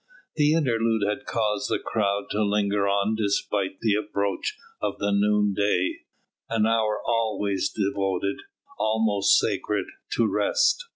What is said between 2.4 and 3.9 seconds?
linger on despite